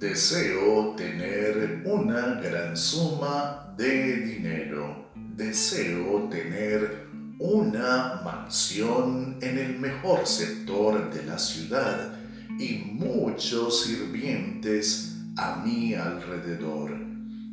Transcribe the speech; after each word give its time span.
Deseo 0.00 0.94
tener 0.96 1.82
una 1.84 2.40
gran 2.40 2.74
suma 2.74 3.74
de 3.76 4.16
dinero. 4.16 5.10
Deseo 5.36 6.26
tener 6.30 7.06
una 7.38 8.22
mansión 8.24 9.36
en 9.42 9.58
el 9.58 9.78
mejor 9.78 10.26
sector 10.26 11.12
de 11.12 11.24
la 11.24 11.38
ciudad 11.38 12.18
y 12.58 12.78
muchos 12.94 13.84
sirvientes 13.84 15.16
a 15.36 15.56
mi 15.62 15.92
alrededor. 15.92 16.96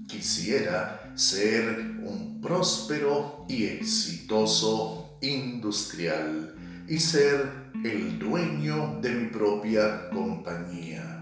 Quisiera 0.07 1.11
ser 1.15 1.97
un 2.01 2.39
próspero 2.41 3.45
y 3.49 3.65
exitoso 3.65 5.17
industrial 5.21 6.55
y 6.87 6.97
ser 6.97 7.51
el 7.83 8.17
dueño 8.17 8.99
de 9.01 9.11
mi 9.11 9.25
propia 9.31 10.09
compañía. 10.11 11.17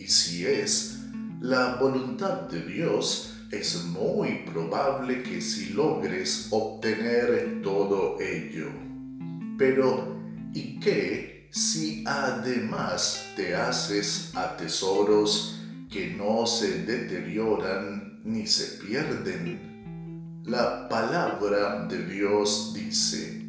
Y 0.00 0.08
si 0.08 0.46
es 0.46 0.96
la 1.42 1.74
voluntad 1.74 2.48
de 2.48 2.62
Dios, 2.62 3.34
es 3.50 3.84
muy 3.84 4.46
probable 4.50 5.22
que 5.22 5.42
si 5.42 5.74
logres 5.74 6.48
obtener 6.50 7.60
todo 7.62 8.18
ello. 8.18 8.70
Pero, 9.58 10.16
¿y 10.54 10.80
qué 10.80 11.50
si 11.52 12.02
además 12.06 13.26
te 13.36 13.54
haces 13.54 14.34
a 14.34 14.56
tesoros 14.56 15.60
que 15.90 16.14
no 16.14 16.46
se 16.46 16.84
deterioran 16.84 18.22
ni 18.24 18.46
se 18.46 18.82
pierden? 18.82 20.40
La 20.46 20.88
palabra 20.88 21.84
de 21.84 22.06
Dios 22.06 22.72
dice, 22.74 23.42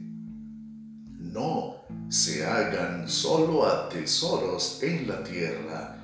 no 1.18 1.86
se 2.10 2.46
hagan 2.46 3.08
solo 3.08 3.66
a 3.66 3.88
tesoros 3.88 4.80
en 4.84 5.08
la 5.08 5.24
tierra, 5.24 6.01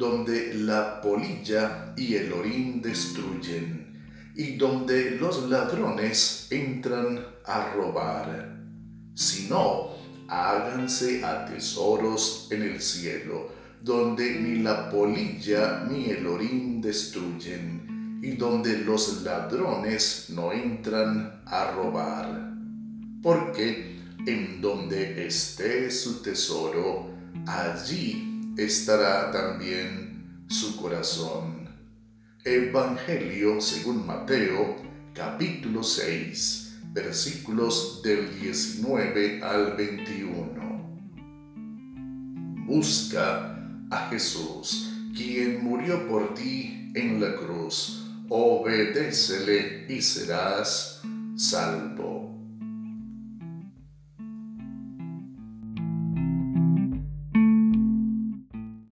donde 0.00 0.54
la 0.54 0.98
polilla 1.02 1.92
y 1.94 2.14
el 2.14 2.32
orín 2.32 2.80
destruyen, 2.80 4.32
y 4.34 4.56
donde 4.56 5.10
los 5.10 5.50
ladrones 5.50 6.46
entran 6.48 7.20
a 7.44 7.74
robar, 7.74 8.56
sino 9.14 9.90
háganse 10.26 11.22
a 11.22 11.44
tesoros 11.44 12.48
en 12.50 12.62
el 12.62 12.80
cielo, 12.80 13.48
donde 13.82 14.40
ni 14.40 14.62
la 14.62 14.90
polilla 14.90 15.84
ni 15.84 16.06
el 16.06 16.26
orín 16.26 16.80
destruyen, 16.80 18.20
y 18.22 18.38
donde 18.38 18.78
los 18.78 19.22
ladrones 19.22 20.30
no 20.30 20.50
entran 20.50 21.42
a 21.44 21.72
robar. 21.72 22.54
Porque 23.22 24.00
en 24.26 24.62
donde 24.62 25.26
esté 25.26 25.90
su 25.90 26.22
tesoro, 26.22 27.10
allí 27.46 28.30
estará 28.64 29.30
también 29.30 30.44
su 30.48 30.76
corazón. 30.76 31.68
Evangelio 32.44 33.60
según 33.60 34.06
Mateo, 34.06 34.76
capítulo 35.14 35.82
6, 35.82 36.80
versículos 36.92 38.02
del 38.02 38.38
19 38.38 39.42
al 39.42 39.76
21. 39.76 40.70
Busca 42.66 43.56
a 43.90 44.08
Jesús, 44.10 44.92
quien 45.16 45.64
murió 45.64 46.06
por 46.06 46.34
ti 46.34 46.92
en 46.94 47.20
la 47.20 47.34
cruz. 47.36 48.06
Obedécele 48.28 49.86
y 49.88 50.02
serás 50.02 51.00
salvo. 51.34 52.39